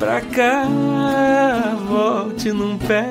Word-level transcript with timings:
Pra 0.00 0.22
cá, 0.22 0.64
volte 1.86 2.50
num 2.50 2.78
pé. 2.78 3.06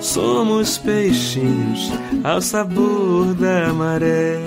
Somos 0.00 0.76
peixinhos 0.76 1.90
ao 2.22 2.42
sabor 2.42 3.34
da 3.34 3.72
maré. 3.72 4.38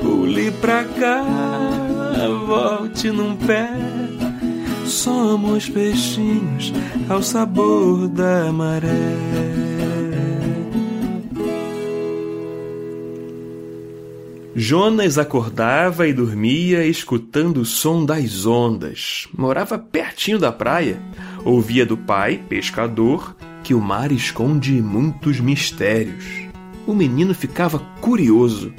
Pule 0.00 0.50
pra 0.52 0.84
cá, 0.84 1.22
volte 2.46 3.10
num 3.10 3.36
pé. 3.36 3.68
Somos 4.86 5.68
peixinhos 5.68 6.72
ao 7.10 7.22
sabor 7.22 8.08
da 8.08 8.50
maré. 8.50 10.07
Jonas 14.60 15.18
acordava 15.18 16.08
e 16.08 16.12
dormia 16.12 16.84
escutando 16.84 17.58
o 17.58 17.64
som 17.64 18.04
das 18.04 18.44
ondas. 18.44 19.28
Morava 19.32 19.78
pertinho 19.78 20.36
da 20.36 20.50
praia. 20.50 21.00
Ouvia 21.44 21.86
do 21.86 21.96
pai, 21.96 22.42
pescador, 22.48 23.36
que 23.62 23.72
o 23.72 23.80
mar 23.80 24.10
esconde 24.10 24.82
muitos 24.82 25.38
mistérios. 25.38 26.24
O 26.88 26.92
menino 26.92 27.36
ficava 27.36 27.78
curioso. 28.00 28.74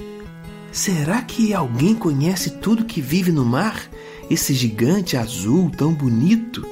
Será 0.70 1.22
que 1.22 1.54
alguém 1.54 1.96
conhece 1.96 2.58
tudo 2.58 2.84
que 2.84 3.00
vive 3.00 3.32
no 3.32 3.46
mar? 3.46 3.90
Esse 4.30 4.54
gigante 4.54 5.16
azul 5.16 5.72
tão 5.72 5.94
bonito? 5.94 6.68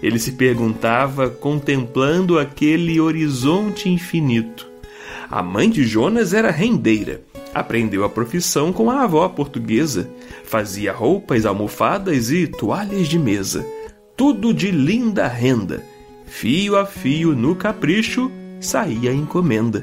Ele 0.00 0.20
se 0.20 0.30
perguntava, 0.30 1.28
contemplando 1.28 2.38
aquele 2.38 3.00
horizonte 3.00 3.88
infinito. 3.88 4.70
A 5.28 5.42
mãe 5.42 5.68
de 5.68 5.82
Jonas 5.82 6.32
era 6.32 6.52
rendeira. 6.52 7.24
Aprendeu 7.54 8.04
a 8.04 8.08
profissão 8.08 8.72
com 8.72 8.90
a 8.90 9.02
avó 9.02 9.28
portuguesa. 9.28 10.08
Fazia 10.44 10.92
roupas, 10.92 11.44
almofadas 11.44 12.30
e 12.30 12.46
toalhas 12.46 13.08
de 13.08 13.18
mesa. 13.18 13.66
Tudo 14.16 14.54
de 14.54 14.70
linda 14.70 15.26
renda. 15.28 15.84
Fio 16.26 16.78
a 16.78 16.86
fio 16.86 17.34
no 17.34 17.54
capricho 17.54 18.30
saía 18.60 19.10
a 19.10 19.14
encomenda. 19.14 19.82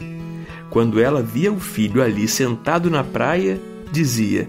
Quando 0.70 1.00
ela 1.00 1.22
via 1.22 1.52
o 1.52 1.59
filho 1.59 2.02
ali 2.02 2.28
sentado 2.28 2.89
na 2.89 3.03
praia, 3.03 3.59
dizia: 3.92 4.48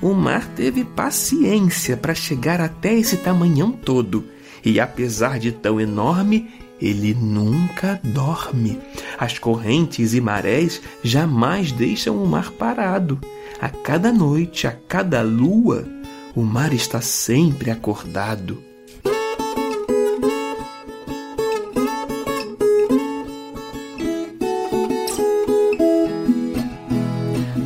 O 0.00 0.14
mar 0.14 0.46
teve 0.54 0.84
paciência 0.84 1.96
para 1.96 2.14
chegar 2.14 2.60
até 2.60 2.94
esse 2.94 3.18
tamanhão 3.18 3.72
todo, 3.72 4.24
e 4.64 4.80
apesar 4.80 5.38
de 5.38 5.52
tão 5.52 5.80
enorme, 5.80 6.50
ele 6.80 7.14
nunca 7.14 8.00
dorme. 8.02 8.78
As 9.18 9.38
correntes 9.38 10.14
e 10.14 10.20
marés 10.20 10.80
jamais 11.02 11.72
deixam 11.72 12.22
o 12.22 12.26
mar 12.26 12.50
parado. 12.52 13.18
A 13.60 13.68
cada 13.68 14.12
noite, 14.12 14.66
a 14.66 14.72
cada 14.72 15.22
lua, 15.22 15.86
o 16.34 16.42
mar 16.42 16.72
está 16.72 17.00
sempre 17.00 17.70
acordado. 17.70 18.62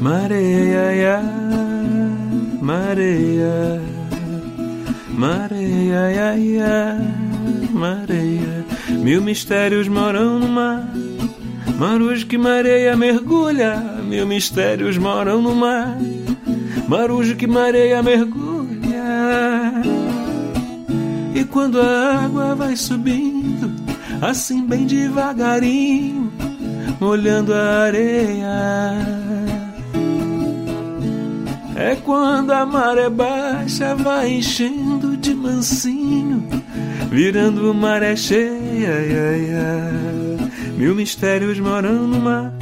Mareia, 0.00 1.21
mareia, 2.62 3.82
mareia, 5.11 6.97
mareia. 7.72 8.78
Mil 9.03 9.20
mistérios 9.22 9.88
moram 9.88 10.38
no 10.38 10.48
mar. 10.48 10.88
Marujo 11.78 12.26
que 12.26 12.36
mareia 12.36 12.97
mergulha. 12.97 13.76
Mil 14.04 14.26
mistérios 14.26 14.98
moram 14.98 15.41
no 15.41 15.54
mar. 15.54 15.97
Marujo 16.88 17.37
que 17.37 17.47
mareia 17.47 18.03
mergulha. 18.03 18.58
E 21.34 21.44
quando 21.44 21.81
a 21.81 22.25
água 22.25 22.54
vai 22.54 22.75
subindo, 22.76 23.70
assim 24.20 24.66
bem 24.66 24.87
devagarinho, 24.87 26.32
molhando 27.00 27.54
a 27.54 27.84
areia. 27.84 29.28
É 31.76 31.94
quando 31.94 32.50
a 32.50 32.66
maré 32.66 33.08
baixa 33.08 33.94
vai 33.94 34.32
enchendo 34.32 35.16
de 35.16 35.32
mansinho, 35.32 36.57
virando 37.10 37.72
maré 37.74 38.16
cheia. 38.16 39.00
Ia, 39.00 39.36
ia. 39.36 40.19
Mil 40.76 40.94
mistérios 40.94 41.58
moram 41.58 42.06
no 42.06 42.20
mar, 42.20 42.52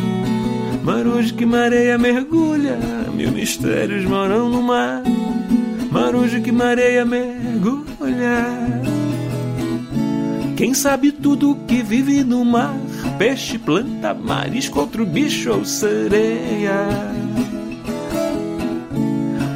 marujo 0.83 1.35
que 1.35 1.45
mareia 1.45 1.99
mergulha. 1.99 2.79
Mil 3.15 3.31
mistérios 3.31 4.05
moram 4.05 4.49
no 4.49 4.63
mar, 4.63 5.03
marujo 5.91 6.41
que 6.41 6.51
mareia 6.51 7.05
mergulha. 7.05 7.87
Quem 10.57 10.73
sabe 10.73 11.13
tudo 11.13 11.59
que 11.69 11.83
vive 11.83 12.25
no 12.25 12.43
mar, 12.43 12.75
peixe, 13.19 13.59
planta, 13.59 14.15
marisco, 14.15 14.81
outro 14.81 15.05
bicho 15.05 15.53
ou 15.53 15.67
sereia. 15.67 16.89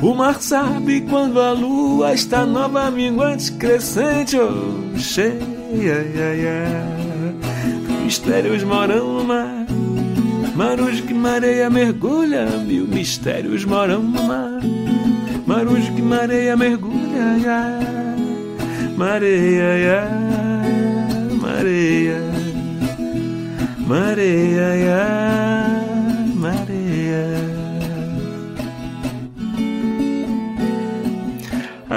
O 0.02 0.14
mar 0.14 0.40
sabe 0.40 1.02
quando 1.02 1.40
a 1.40 1.52
lua 1.52 2.14
está 2.14 2.46
nova, 2.46 2.90
minguante, 2.90 3.52
crescente 3.52 4.36
ou 4.36 4.96
cheia. 4.96 5.60
Ia, 5.72 6.34
ia. 6.34 7.00
Mistérios 8.02 8.64
moram 8.64 9.18
no 9.18 9.24
mar, 9.24 9.66
marujo 10.56 11.04
que 11.04 11.14
mareia 11.14 11.70
mergulha, 11.70 12.46
mil 12.66 12.86
mistérios 12.88 13.64
moram 13.64 14.02
no 14.02 14.22
mar, 14.24 14.60
marujo 15.46 15.94
que 15.94 16.02
mareia 16.02 16.56
mergulha. 16.56 17.38
Ia. 17.38 17.90
Mareia, 18.96 19.78
ia, 19.78 20.08
mareia, 21.40 22.20
mareia, 23.78 24.76
ia, 24.76 25.59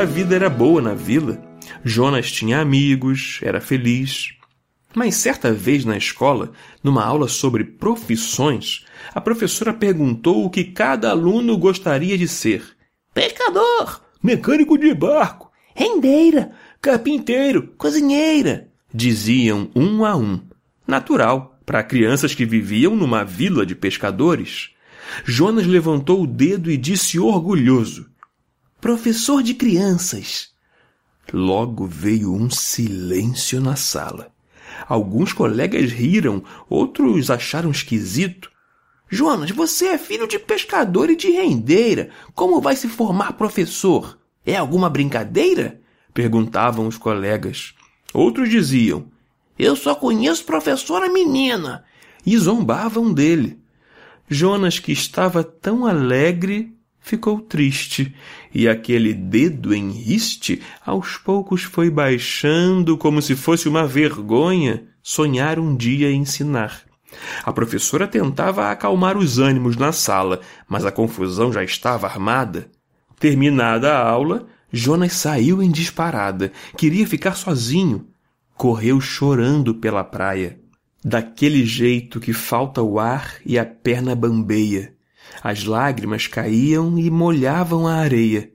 A 0.04 0.06
vida 0.06 0.36
era 0.36 0.50
boa 0.50 0.82
na 0.82 0.94
vila. 0.94 1.42
Jonas 1.82 2.30
tinha 2.30 2.60
amigos, 2.60 3.40
era 3.42 3.62
feliz. 3.62 4.34
Mas 4.94 5.16
certa 5.16 5.54
vez 5.54 5.86
na 5.86 5.96
escola, 5.96 6.52
numa 6.84 7.06
aula 7.06 7.30
sobre 7.30 7.64
profissões, 7.64 8.86
a 9.16 9.22
professora 9.22 9.74
perguntou 9.74 10.44
o 10.44 10.50
que 10.50 10.66
cada 10.66 11.10
aluno 11.10 11.58
gostaria 11.58 12.18
de 12.18 12.28
ser. 12.28 12.76
Pescador, 13.14 14.02
Mecânico 14.22 14.78
de 14.78 14.94
barco, 14.94 15.50
rendeira, 15.74 16.52
carpinteiro, 16.82 17.70
cozinheira. 17.78 18.68
diziam 18.94 19.72
um 19.74 20.04
a 20.04 20.18
um. 20.18 20.42
Natural, 20.86 21.58
para 21.66 21.82
crianças 21.82 22.36
que 22.36 22.46
viviam 22.46 22.94
numa 22.94 23.24
vila 23.24 23.66
de 23.66 23.74
pescadores. 23.74 24.72
Jonas 25.24 25.66
levantou 25.66 26.24
o 26.24 26.28
dedo 26.28 26.70
e 26.70 26.76
disse 26.76 27.18
orgulhoso: 27.18 28.12
Professor 28.84 29.42
de 29.42 29.54
crianças. 29.54 30.50
Logo 31.32 31.88
veio 31.88 32.34
um 32.34 32.50
silêncio 32.50 33.62
na 33.62 33.78
sala. 33.78 34.30
Alguns 34.90 35.32
colegas 35.32 35.90
riram, 35.90 36.44
outros 36.70 37.32
acharam 37.32 37.72
esquisito. 37.72 38.52
Jonas, 39.10 39.52
você 39.52 39.86
é 39.86 39.98
filho 39.98 40.28
de 40.28 40.38
pescador 40.38 41.10
e 41.10 41.16
de 41.16 41.32
rendeira. 41.32 42.10
Como 42.36 42.60
vai 42.60 42.76
se 42.76 42.90
formar 42.90 43.38
professor? 43.38 44.20
É 44.46 44.58
alguma 44.58 44.90
brincadeira? 44.90 45.80
Perguntavam 46.14 46.86
os 46.86 46.98
colegas. 46.98 47.74
Outros 48.14 48.50
diziam: 48.50 49.06
Eu 49.58 49.78
só 49.78 49.96
conheço 49.96 50.44
professora 50.44 51.08
menina. 51.08 51.86
E 52.26 52.38
zombavam 52.38 53.14
dele. 53.14 53.62
Jonas, 54.28 54.78
que 54.78 54.92
estava 54.92 55.42
tão 55.42 55.86
alegre, 55.86 56.76
ficou 57.04 57.42
triste, 57.42 58.16
e 58.54 58.68
aquele 58.68 59.14
dedo 59.14 59.74
em 59.76 59.92
riste 59.92 60.62
aos 60.84 61.18
poucos 61.18 61.62
foi 61.64 61.90
baixando 61.90 62.98
como 62.98 63.22
se 63.22 63.36
fosse 63.36 63.68
uma 63.68 63.86
vergonha 63.86 64.86
sonhar 65.04 65.60
um 65.60 65.76
dia 65.76 66.12
ensinar. 66.12 66.82
A 67.44 67.52
professora 67.52 68.08
tentava 68.08 68.72
acalmar 68.72 69.18
os 69.18 69.38
ânimos 69.38 69.76
na 69.76 69.92
sala, 69.92 70.40
mas 70.68 70.86
a 70.86 70.92
confusão 70.92 71.52
já 71.52 71.64
estava 71.64 72.08
armada. 72.08 72.72
Terminada 73.20 73.94
a 73.94 74.10
aula, 74.10 74.48
Jonas 74.72 75.14
saiu 75.14 75.62
em 75.62 75.70
disparada, 75.70 76.52
queria 76.78 77.06
ficar 77.06 77.36
sozinho. 77.36 78.08
Correu 78.56 79.00
chorando 79.02 79.76
pela 79.76 80.04
praia. 80.04 80.60
Daquele 81.04 81.66
jeito 81.66 82.20
que 82.20 82.32
falta 82.32 82.82
o 82.82 82.98
ar 82.98 83.36
e 83.46 83.60
a 83.60 83.66
perna 83.66 84.16
bambeia. 84.16 84.93
As 85.42 85.64
lágrimas 85.64 86.28
caíam 86.28 86.98
e 87.00 87.10
molhavam 87.10 87.88
a 87.88 87.96
areia. 87.96 88.52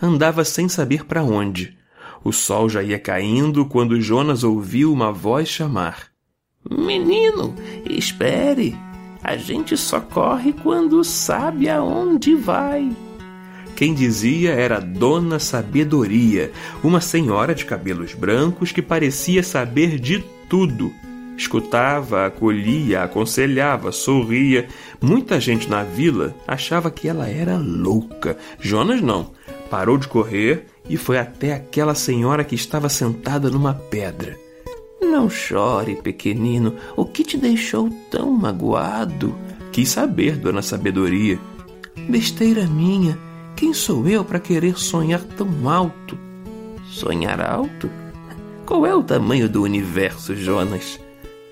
Andava 0.00 0.44
sem 0.44 0.68
saber 0.68 1.04
para 1.04 1.22
onde. 1.22 1.76
O 2.22 2.32
sol 2.32 2.68
já 2.68 2.82
ia 2.82 2.98
caindo 2.98 3.64
quando 3.64 4.00
Jonas 4.00 4.44
ouviu 4.44 4.92
uma 4.92 5.12
voz 5.12 5.48
chamar. 5.48 6.08
Menino, 6.70 7.54
espere. 7.88 8.76
A 9.22 9.36
gente 9.36 9.76
só 9.76 10.00
corre 10.00 10.52
quando 10.52 11.02
sabe 11.04 11.68
aonde 11.68 12.34
vai. 12.34 12.90
Quem 13.76 13.94
dizia 13.94 14.52
era 14.52 14.78
Dona 14.78 15.38
Sabedoria, 15.38 16.52
uma 16.84 17.00
senhora 17.00 17.54
de 17.54 17.64
cabelos 17.64 18.12
brancos 18.12 18.72
que 18.72 18.82
parecia 18.82 19.42
saber 19.42 19.98
de 19.98 20.22
tudo. 20.48 20.92
Escutava, 21.40 22.26
acolhia, 22.26 23.02
aconselhava, 23.02 23.90
sorria. 23.92 24.68
Muita 25.00 25.40
gente 25.40 25.70
na 25.70 25.82
vila 25.82 26.34
achava 26.46 26.90
que 26.90 27.08
ela 27.08 27.26
era 27.30 27.56
louca. 27.56 28.36
Jonas 28.60 29.00
não. 29.00 29.30
Parou 29.70 29.96
de 29.96 30.06
correr 30.06 30.66
e 30.86 30.98
foi 30.98 31.18
até 31.18 31.54
aquela 31.54 31.94
senhora 31.94 32.44
que 32.44 32.54
estava 32.54 32.90
sentada 32.90 33.48
numa 33.48 33.72
pedra. 33.72 34.38
Não 35.00 35.30
chore, 35.30 35.96
pequenino. 35.96 36.74
O 36.94 37.06
que 37.06 37.24
te 37.24 37.38
deixou 37.38 37.88
tão 38.10 38.30
magoado? 38.30 39.34
Quis 39.72 39.88
saber, 39.88 40.36
dona 40.36 40.60
Sabedoria. 40.60 41.38
Besteira 42.06 42.66
minha. 42.66 43.18
Quem 43.56 43.72
sou 43.72 44.06
eu 44.06 44.22
para 44.26 44.38
querer 44.38 44.78
sonhar 44.78 45.22
tão 45.22 45.70
alto? 45.70 46.18
Sonhar 46.90 47.40
alto? 47.40 47.90
Qual 48.66 48.84
é 48.84 48.94
o 48.94 49.02
tamanho 49.02 49.48
do 49.48 49.62
universo, 49.62 50.36
Jonas? 50.36 51.00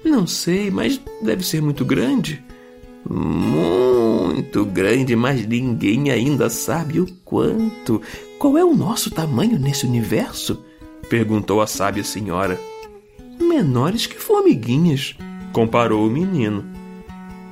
Não 0.08 0.26
sei, 0.26 0.70
mas 0.70 0.98
deve 1.22 1.44
ser 1.44 1.60
muito 1.60 1.84
grande. 1.84 2.42
Muito 3.08 4.64
grande, 4.64 5.14
mas 5.14 5.46
ninguém 5.46 6.10
ainda 6.10 6.48
sabe 6.48 6.98
o 6.98 7.06
quanto. 7.24 8.00
Qual 8.38 8.56
é 8.56 8.64
o 8.64 8.74
nosso 8.74 9.10
tamanho 9.10 9.58
nesse 9.58 9.86
universo? 9.86 10.64
perguntou 11.10 11.60
a 11.60 11.66
sábia 11.66 12.02
senhora. 12.02 12.58
Menores 13.38 14.06
que 14.06 14.18
formiguinhas, 14.18 15.14
comparou 15.52 16.06
o 16.06 16.10
menino. 16.10 16.64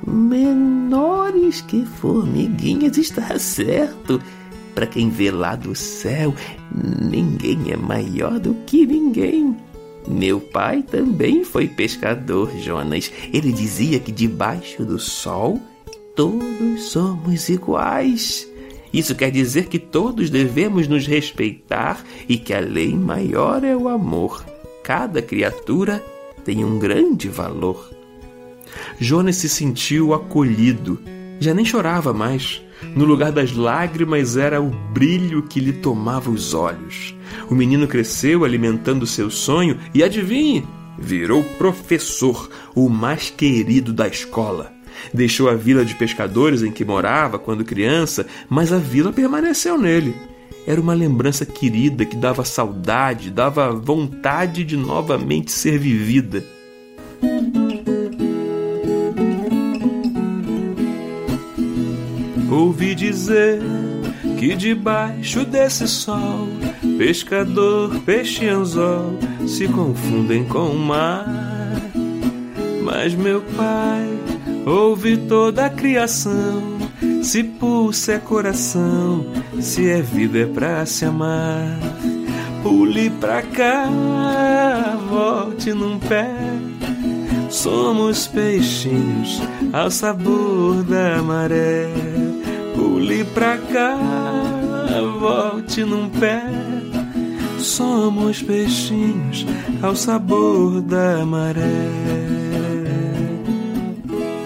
Menores 0.05 1.61
que 1.61 1.85
formiguinhas, 1.85 2.97
está 2.97 3.37
certo. 3.37 4.21
Para 4.73 4.87
quem 4.87 5.09
vê 5.09 5.31
lá 5.31 5.55
do 5.55 5.75
céu, 5.75 6.33
ninguém 6.71 7.71
é 7.71 7.77
maior 7.77 8.39
do 8.39 8.53
que 8.65 8.85
ninguém. 8.85 9.55
Meu 10.07 10.39
pai 10.39 10.83
também 10.83 11.43
foi 11.43 11.67
pescador, 11.67 12.49
Jonas. 12.57 13.11
Ele 13.33 13.51
dizia 13.51 13.99
que 13.99 14.11
debaixo 14.11 14.85
do 14.85 14.97
sol 14.97 15.59
todos 16.15 16.83
somos 16.83 17.49
iguais. 17.49 18.47
Isso 18.93 19.13
quer 19.15 19.29
dizer 19.29 19.67
que 19.67 19.77
todos 19.77 20.29
devemos 20.29 20.87
nos 20.87 21.05
respeitar 21.05 22.03
e 22.27 22.37
que 22.37 22.53
a 22.53 22.59
lei 22.59 22.95
maior 22.95 23.63
é 23.63 23.75
o 23.75 23.89
amor. 23.89 24.45
Cada 24.83 25.21
criatura 25.21 26.03
tem 26.45 26.63
um 26.63 26.79
grande 26.79 27.27
valor. 27.27 27.91
Jonas 28.99 29.35
se 29.35 29.49
sentiu 29.49 30.13
acolhido. 30.13 30.99
Já 31.39 31.53
nem 31.53 31.65
chorava 31.65 32.13
mais. 32.13 32.61
No 32.95 33.05
lugar 33.05 33.31
das 33.31 33.51
lágrimas 33.51 34.37
era 34.37 34.61
o 34.61 34.69
brilho 34.69 35.43
que 35.43 35.59
lhe 35.59 35.73
tomava 35.73 36.29
os 36.29 36.53
olhos. 36.53 37.15
O 37.49 37.55
menino 37.55 37.87
cresceu 37.87 38.43
alimentando 38.43 39.05
seu 39.05 39.29
sonho 39.29 39.77
e 39.93 40.03
adivinhe, 40.03 40.65
virou 40.97 41.43
professor, 41.43 42.49
o 42.75 42.89
mais 42.89 43.29
querido 43.29 43.91
da 43.93 44.07
escola. 44.07 44.73
Deixou 45.13 45.49
a 45.49 45.55
vila 45.55 45.85
de 45.85 45.95
pescadores 45.95 46.63
em 46.63 46.71
que 46.71 46.85
morava 46.85 47.37
quando 47.37 47.65
criança, 47.65 48.25
mas 48.49 48.71
a 48.73 48.77
vila 48.77 49.11
permaneceu 49.13 49.77
nele. 49.77 50.15
Era 50.65 50.81
uma 50.81 50.93
lembrança 50.93 51.45
querida 51.45 52.05
que 52.05 52.15
dava 52.15 52.43
saudade, 52.43 53.31
dava 53.31 53.71
vontade 53.71 54.63
de 54.63 54.75
novamente 54.75 55.51
ser 55.51 55.77
vivida. 55.77 56.43
Ouvi 62.57 62.95
dizer 62.95 63.61
que 64.39 64.55
debaixo 64.55 65.45
desse 65.45 65.87
sol, 65.87 66.47
pescador, 66.97 67.99
peixe 67.99 68.47
anzol 68.47 69.13
se 69.47 69.67
confundem 69.67 70.43
com 70.43 70.71
o 70.71 70.79
mar. 70.79 71.27
Mas 72.83 73.13
meu 73.13 73.41
pai 73.55 74.09
ouve 74.65 75.17
toda 75.17 75.67
a 75.67 75.69
criação, 75.69 76.79
se 77.21 77.43
pulso 77.43 78.09
é 78.09 78.17
coração, 78.17 79.23
se 79.61 79.87
é 79.87 80.01
vida 80.01 80.39
é 80.39 80.45
pra 80.47 80.83
se 80.87 81.05
amar. 81.05 81.77
Pule 82.63 83.11
pra 83.11 83.43
cá, 83.43 83.87
volte 85.07 85.73
num 85.73 85.99
pé. 85.99 86.33
Somos 87.51 88.25
peixinhos 88.25 89.43
ao 89.71 89.91
sabor 89.91 90.81
da 90.83 91.21
maré. 91.21 92.06
Pule 92.97 93.23
pra 93.25 93.59
cá, 93.59 93.95
volte 95.19 95.83
num 95.83 96.09
pé. 96.09 96.41
Somos 97.59 98.41
peixinhos 98.41 99.45
ao 99.83 99.95
sabor 99.95 100.81
da 100.81 101.23
maré. 101.23 101.61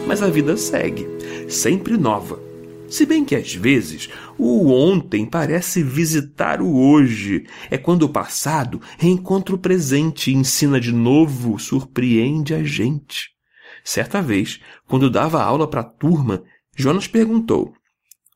Mas 0.06 0.22
a 0.22 0.28
vida 0.28 0.58
segue, 0.58 1.08
sempre 1.48 1.96
nova. 1.96 2.38
Se 2.90 3.06
bem 3.06 3.24
que 3.24 3.38
às 3.38 3.56
vezes 3.56 4.10
o 4.38 4.70
ontem 4.70 5.26
parece 5.26 5.82
visitar 5.82 6.62
o 6.62 6.78
hoje. 6.78 7.46
É 7.70 7.78
quando 7.78 8.04
o 8.04 8.10
passado 8.10 8.82
reencontra 8.98 9.56
o 9.56 9.60
presente 9.60 10.30
e 10.30 10.36
ensina 10.36 10.78
de 10.78 10.92
novo, 10.92 11.58
surpreende 11.58 12.54
a 12.54 12.62
gente. 12.62 13.30
Certa 13.82 14.22
vez, 14.22 14.60
quando 14.90 15.10
dava 15.10 15.42
aula 15.42 15.70
para 15.70 15.80
a 15.80 15.86
turma, 15.86 16.44
Jonas 16.76 17.08
perguntou: 17.08 17.74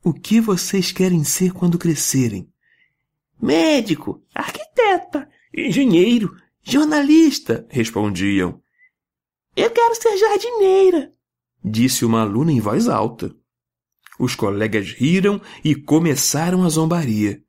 o 0.06 0.14
que 0.14 0.40
vocês 0.40 0.92
querem 0.92 1.24
ser 1.24 1.52
quando 1.52 1.80
crescerem? 1.80 2.48
Médico, 3.42 4.22
arquiteta, 4.36 5.28
engenheiro, 5.52 6.38
jornalista, 6.62 7.66
respondiam. 7.72 8.62
Eu 9.56 9.72
quero 9.72 9.96
ser 9.96 10.16
jardineira, 10.16 11.12
disse 11.64 12.06
uma 12.06 12.22
aluna 12.22 12.52
em 12.52 12.60
voz 12.60 12.88
alta. 12.88 13.36
Os 14.20 14.36
colegas 14.36 14.92
riram 14.92 15.42
e 15.64 15.74
começaram 15.74 16.64
a 16.64 16.70
zombaria. 16.70 17.42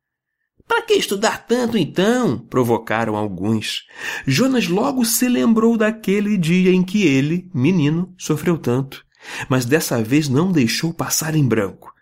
Para 0.66 0.80
que 0.80 0.94
estudar 0.94 1.46
tanto 1.46 1.76
então? 1.76 2.38
provocaram 2.38 3.16
alguns. 3.16 3.84
Jonas 4.26 4.66
logo 4.66 5.04
se 5.04 5.28
lembrou 5.28 5.76
daquele 5.76 6.38
dia 6.38 6.72
em 6.72 6.82
que 6.82 7.06
ele, 7.06 7.50
menino, 7.52 8.14
sofreu 8.16 8.56
tanto, 8.56 9.04
mas 9.46 9.66
dessa 9.66 10.02
vez 10.02 10.26
não 10.26 10.50
deixou 10.50 10.94
passar 10.94 11.34
em 11.34 11.46
branco. 11.46 11.94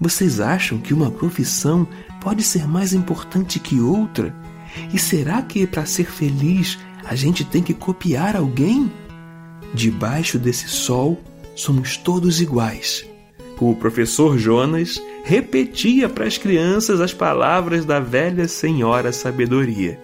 Vocês 0.00 0.38
acham 0.38 0.78
que 0.78 0.94
uma 0.94 1.10
profissão 1.10 1.86
pode 2.20 2.44
ser 2.44 2.68
mais 2.68 2.92
importante 2.92 3.58
que 3.58 3.80
outra? 3.80 4.34
E 4.94 4.98
será 4.98 5.42
que 5.42 5.66
para 5.66 5.84
ser 5.86 6.08
feliz 6.08 6.78
a 7.04 7.16
gente 7.16 7.44
tem 7.44 7.62
que 7.62 7.74
copiar 7.74 8.36
alguém? 8.36 8.92
Debaixo 9.74 10.38
desse 10.38 10.68
sol 10.68 11.20
somos 11.56 11.96
todos 11.96 12.40
iguais. 12.40 13.04
O 13.60 13.74
professor 13.74 14.38
Jonas 14.38 15.02
repetia 15.24 16.08
para 16.08 16.26
as 16.26 16.38
crianças 16.38 17.00
as 17.00 17.12
palavras 17.12 17.84
da 17.84 17.98
velha 17.98 18.46
senhora 18.46 19.12
sabedoria. 19.12 19.98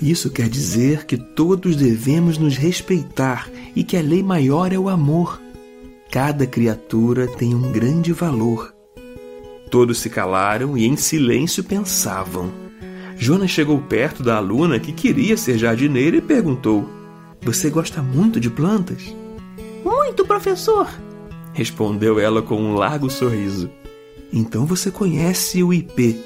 Isso 0.00 0.30
quer 0.30 0.48
dizer 0.48 1.06
que 1.06 1.16
todos 1.16 1.76
devemos 1.76 2.38
nos 2.38 2.56
respeitar 2.56 3.48
e 3.76 3.84
que 3.84 3.96
a 3.96 4.02
lei 4.02 4.20
maior 4.20 4.72
é 4.72 4.78
o 4.78 4.88
amor. 4.88 5.40
Cada 6.10 6.44
criatura 6.44 7.28
tem 7.28 7.54
um 7.54 7.70
grande 7.70 8.12
valor 8.12 8.74
Todos 9.72 10.00
se 10.00 10.10
calaram 10.10 10.76
e 10.76 10.84
em 10.84 10.98
silêncio 10.98 11.64
pensavam. 11.64 12.52
Jonas 13.16 13.50
chegou 13.50 13.80
perto 13.80 14.22
da 14.22 14.36
aluna 14.36 14.78
que 14.78 14.92
queria 14.92 15.34
ser 15.34 15.56
jardineira 15.56 16.18
e 16.18 16.20
perguntou: 16.20 16.86
Você 17.40 17.70
gosta 17.70 18.02
muito 18.02 18.38
de 18.38 18.50
plantas? 18.50 19.02
Muito, 19.82 20.26
professor, 20.26 20.86
respondeu 21.54 22.20
ela 22.20 22.42
com 22.42 22.56
um 22.56 22.74
largo 22.74 23.08
sorriso. 23.08 23.70
Então 24.30 24.66
você 24.66 24.90
conhece 24.90 25.62
o 25.62 25.72
ipê? 25.72 26.16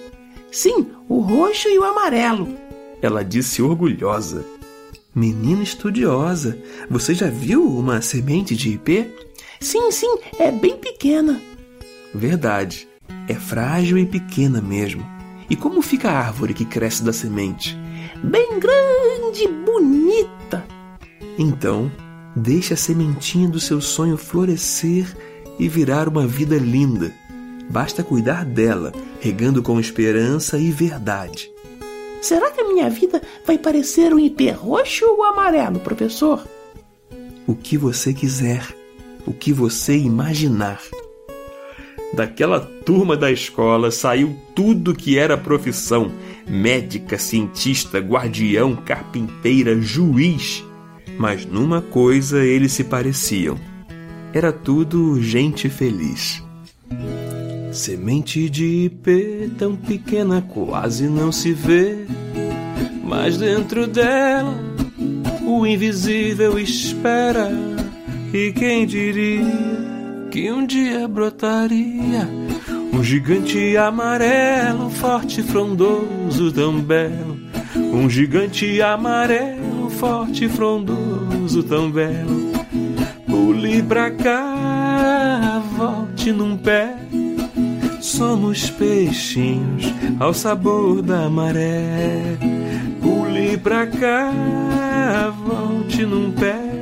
Sim, 0.51 0.89
o 1.09 1.21
roxo 1.21 1.69
e 1.69 1.79
o 1.79 1.85
amarelo, 1.85 2.49
ela 3.01 3.25
disse 3.25 3.63
orgulhosa. 3.63 4.45
Menina 5.15 5.63
estudiosa, 5.63 6.59
você 6.91 7.15
já 7.15 7.31
viu 7.31 7.65
uma 7.65 8.03
semente 8.03 8.57
de 8.57 8.71
ipê? 8.71 9.07
Sim, 9.61 9.93
sim, 9.93 10.19
é 10.37 10.51
bem 10.51 10.77
pequena. 10.77 11.41
Verdade. 12.13 12.89
É 13.29 13.35
frágil 13.35 13.99
e 13.99 14.07
pequena 14.07 14.61
mesmo. 14.61 15.05
E 15.49 15.57
como 15.57 15.83
fica 15.83 16.11
a 16.11 16.19
árvore 16.19 16.55
que 16.55 16.65
cresce 16.65 17.05
da 17.05 17.13
semente? 17.13 17.77
Bem 18.23 18.59
grande 18.59 19.45
e 19.45 19.49
bonita. 19.49 20.65
Então, 21.39 21.91
deixe 22.35 22.75
a 22.75 22.77
sementinha 22.77 23.49
do 23.49 23.61
seu 23.61 23.81
sonho 23.81 24.17
florescer 24.17 25.07
e 25.59 25.69
virar 25.69 26.09
uma 26.09 26.27
vida 26.27 26.57
linda. 26.57 27.13
Basta 27.71 28.03
cuidar 28.03 28.45
dela, 28.45 28.93
regando 29.21 29.63
com 29.63 29.81
esperança 29.81 30.59
e 30.59 30.71
verdade. 30.71 31.51
Será 32.21 32.51
que 32.51 32.61
a 32.61 32.69
minha 32.69 32.89
vida 32.89 33.23
vai 33.45 33.59
parecer 33.59 34.13
um 34.13 34.19
ipê 34.19 34.51
roxo 34.51 35.05
ou 35.07 35.23
amarelo, 35.25 35.81
professor? 35.81 36.47
O 37.47 37.55
que 37.55 37.77
você 37.77 38.13
quiser, 38.13 38.67
o 39.27 39.33
que 39.33 39.53
você 39.53 39.97
imaginar. 39.97 40.81
Daquela 42.17 42.61
turma 42.61 43.15
da 43.15 43.31
escola 43.31 43.91
saiu 43.91 44.35
tudo 44.55 44.95
que 44.95 45.19
era 45.19 45.37
profissão: 45.37 46.11
médica, 46.49 47.19
cientista, 47.19 47.99
guardião, 47.99 48.75
carpinteira, 48.75 49.79
juiz. 49.79 50.65
Mas 51.19 51.45
numa 51.45 51.83
coisa 51.83 52.43
eles 52.43 52.73
se 52.73 52.85
pareciam: 52.85 53.59
era 54.33 54.51
tudo 54.51 55.21
gente 55.21 55.69
feliz. 55.69 56.43
Semente 57.71 58.49
de 58.49 58.87
ipê 58.87 59.51
tão 59.59 59.77
pequena 59.77 60.41
quase 60.41 61.09
não 61.09 61.31
se 61.31 61.53
vê, 61.53 62.07
mas 63.05 63.37
dentro 63.37 63.87
dela 63.87 64.59
o 65.47 65.67
invisível 65.67 66.59
espera. 66.59 67.51
E 68.33 68.53
quem 68.53 68.87
diria 68.87 69.96
que 70.37 70.53
um 70.53 70.67
dia 70.67 71.09
brotaria 71.09 72.29
um 72.93 73.03
gigante 73.03 73.75
amarelo, 73.75 74.91
forte 74.91 75.41
e 75.41 75.43
frondoso, 75.43 76.53
tão 76.53 76.79
belo. 76.79 77.39
Um 77.75 78.09
gigante 78.11 78.83
amarelo, 78.83 79.89
forte 79.89 80.45
e 80.45 80.49
frondoso, 80.51 81.63
tão 81.63 81.91
belo. 81.91 82.53
Pule 83.27 83.83
pra 83.83 84.11
cá, 84.11 85.63
volte 85.75 86.31
num 86.33 86.55
pé 86.59 86.99
somos 88.03 88.69
peixinhos 88.69 89.87
ao 90.21 90.35
sabor 90.35 91.01
da 91.01 91.31
maré. 91.31 92.37
Pule 93.01 93.57
pra 93.57 93.87
cá, 93.87 95.33
volte 95.47 96.05
num 96.05 96.31
pé. 96.31 96.76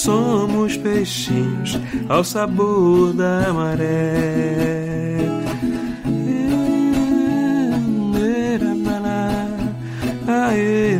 Somos 0.00 0.78
peixinhos 0.78 1.78
ao 2.08 2.24
sabor 2.24 3.12
da 3.12 3.52
maré. 3.52 5.18
Aê, 10.26 10.98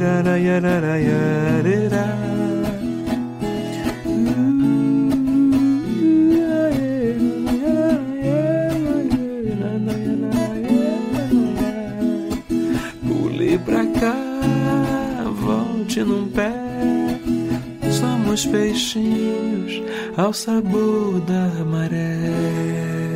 volte 15.40 16.04
num 16.04 16.28
pé. 16.28 16.59
Peixinhos 18.46 19.82
ao 20.16 20.32
sabor 20.32 21.20
da 21.20 21.64
maré. 21.64 23.09